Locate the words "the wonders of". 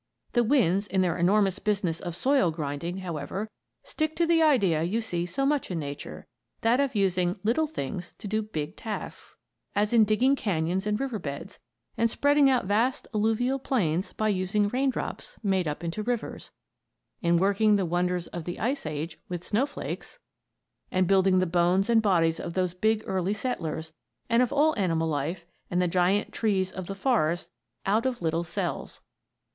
17.75-18.45